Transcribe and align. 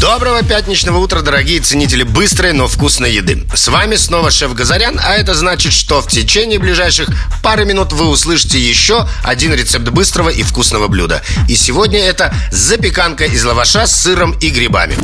Доброго 0.00 0.42
пятничного 0.42 0.96
утра, 0.96 1.20
дорогие 1.20 1.60
ценители 1.60 2.04
быстрой, 2.04 2.54
но 2.54 2.68
вкусной 2.68 3.12
еды. 3.12 3.44
С 3.54 3.68
вами 3.68 3.96
снова 3.96 4.30
шеф 4.30 4.54
Газарян, 4.54 4.98
а 4.98 5.14
это 5.14 5.34
значит, 5.34 5.74
что 5.74 6.00
в 6.00 6.06
течение 6.06 6.58
ближайших 6.58 7.10
пары 7.42 7.66
минут 7.66 7.92
вы 7.92 8.08
услышите 8.08 8.58
еще 8.58 9.06
один 9.22 9.52
рецепт 9.52 9.90
быстрого 9.90 10.30
и 10.30 10.42
вкусного 10.42 10.88
блюда. 10.88 11.22
И 11.50 11.54
сегодня 11.54 11.98
это 12.00 12.34
запеканка 12.50 13.26
из 13.26 13.44
лаваша 13.44 13.86
с 13.86 13.94
сыром 13.94 14.32
и 14.40 14.48
грибами. 14.48 14.96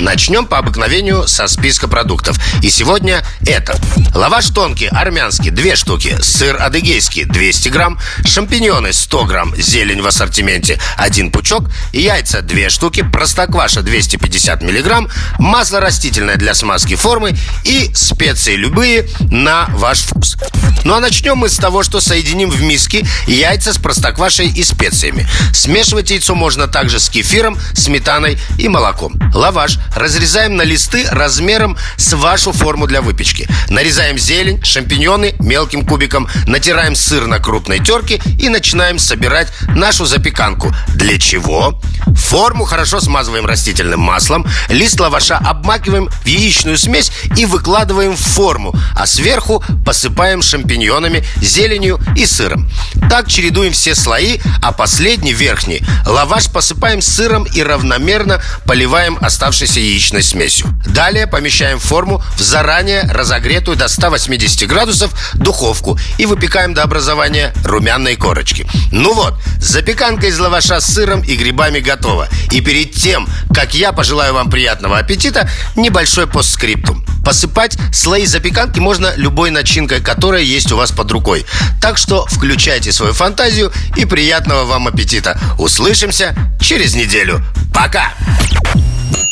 Начнем 0.00 0.46
по 0.46 0.58
обыкновению 0.58 1.28
со 1.28 1.46
списка 1.46 1.86
продуктов. 1.86 2.36
И 2.60 2.70
сегодня 2.70 3.22
это. 3.46 3.78
Лаваш 4.14 4.46
тонкий, 4.46 4.86
армянский, 4.88 5.50
2 5.50 5.76
штуки. 5.76 6.16
Сыр 6.22 6.56
адыгейский, 6.60 7.24
200 7.24 7.68
грамм. 7.68 8.00
Шампиньоны, 8.24 8.92
100 8.92 9.24
грамм. 9.26 9.54
Зелень 9.56 10.00
в 10.00 10.06
ассортименте, 10.06 10.80
1 10.96 11.30
пучок. 11.30 11.64
Яйца, 11.92 12.40
2 12.40 12.70
штуки. 12.70 13.02
Простокваша, 13.12 13.82
250 13.82 14.39
50 14.40 14.62
миллиграмм, 14.62 15.08
масло 15.38 15.80
растительное 15.80 16.36
для 16.36 16.54
смазки 16.54 16.96
формы 16.96 17.36
и 17.64 17.90
специи 17.94 18.56
любые 18.56 19.06
на 19.30 19.66
ваш 19.72 20.00
вкус. 20.00 20.36
Ну 20.84 20.94
а 20.94 21.00
начнем 21.00 21.36
мы 21.36 21.50
с 21.50 21.56
того, 21.56 21.82
что 21.82 22.00
соединим 22.00 22.48
в 22.48 22.62
миске 22.62 23.06
яйца 23.26 23.74
с 23.74 23.78
простоквашей 23.78 24.48
и 24.48 24.62
специями. 24.62 25.28
Смешивать 25.52 26.10
яйцо 26.10 26.34
можно 26.34 26.68
также 26.68 27.00
с 27.00 27.10
кефиром, 27.10 27.58
сметаной 27.74 28.38
и 28.56 28.68
молоком. 28.68 29.20
Лаваш 29.34 29.78
разрезаем 29.94 30.56
на 30.56 30.62
листы 30.62 31.06
размером 31.10 31.76
с 31.98 32.14
вашу 32.14 32.52
форму 32.52 32.86
для 32.86 33.02
выпечки. 33.02 33.46
Нарезаем 33.68 34.18
зелень, 34.18 34.64
шампиньоны 34.64 35.34
мелким 35.38 35.84
кубиком, 35.84 36.28
натираем 36.46 36.94
сыр 36.94 37.26
на 37.26 37.40
крупной 37.40 37.80
терке 37.80 38.20
и 38.38 38.48
начинаем 38.48 38.98
собирать 38.98 39.48
нашу 39.68 40.06
запеканку. 40.06 40.74
Для 40.94 41.18
чего? 41.18 41.78
Форму 42.16 42.64
хорошо 42.64 43.00
смазываем 43.00 43.44
растительным 43.44 44.00
маслом 44.00 44.29
маслом, 44.30 44.46
лист 44.68 45.00
лаваша 45.00 45.38
обмакиваем 45.38 46.08
в 46.08 46.26
яичную 46.26 46.78
смесь 46.78 47.10
и 47.36 47.46
выкладываем 47.46 48.16
в 48.16 48.20
форму, 48.20 48.74
а 48.94 49.06
сверху 49.06 49.62
посыпаем 49.84 50.42
шампиньонами, 50.42 51.24
зеленью 51.40 51.98
и 52.16 52.26
сыром. 52.26 52.70
Так 53.08 53.28
чередуем 53.28 53.72
все 53.72 53.94
слои, 53.94 54.38
а 54.62 54.72
последний, 54.72 55.32
верхний, 55.32 55.82
лаваш 56.06 56.50
посыпаем 56.50 57.02
сыром 57.02 57.44
и 57.44 57.62
равномерно 57.62 58.40
поливаем 58.64 59.18
оставшейся 59.20 59.80
яичной 59.80 60.22
смесью. 60.22 60.68
Далее 60.86 61.26
помещаем 61.26 61.78
форму 61.78 62.22
в 62.36 62.40
заранее 62.40 63.02
разогретую 63.02 63.76
до 63.76 63.88
180 63.88 64.68
градусов 64.68 65.12
духовку 65.34 65.98
и 66.18 66.26
выпекаем 66.26 66.74
до 66.74 66.82
образования 66.82 67.52
румяной 67.64 68.16
корочки. 68.16 68.66
Ну 68.92 69.14
вот, 69.14 69.34
запеканка 69.60 70.26
из 70.26 70.38
лаваша 70.38 70.80
с 70.80 70.86
сыром 70.86 71.22
и 71.22 71.34
грибами 71.36 71.80
готова. 71.80 72.28
И 72.52 72.60
перед 72.60 72.92
тем, 72.92 73.28
как 73.54 73.74
я 73.74 73.92
пожелаю 73.92 74.20
желаю 74.20 74.34
вам 74.34 74.50
приятного 74.50 74.98
аппетита, 74.98 75.48
небольшой 75.76 76.26
постскриптум. 76.26 77.04
Посыпать 77.24 77.78
слои 77.92 78.26
запеканки 78.26 78.78
можно 78.78 79.12
любой 79.16 79.50
начинкой, 79.50 80.00
которая 80.00 80.42
есть 80.42 80.72
у 80.72 80.76
вас 80.76 80.90
под 80.90 81.10
рукой. 81.12 81.46
Так 81.80 81.96
что 81.96 82.26
включайте 82.28 82.92
свою 82.92 83.12
фантазию 83.12 83.72
и 83.96 84.04
приятного 84.04 84.64
вам 84.64 84.88
аппетита. 84.88 85.38
Услышимся 85.58 86.34
через 86.60 86.94
неделю. 86.94 87.40
Пока! 87.72 88.12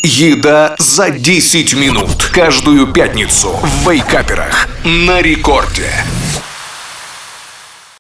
Еда 0.03 0.75
за 0.79 1.11
10 1.11 1.75
минут. 1.75 2.31
Каждую 2.33 2.87
пятницу 2.87 3.51
в 3.63 3.91
Вейкаперах. 3.91 4.69
На 4.85 5.21
рекорде. 5.21 5.91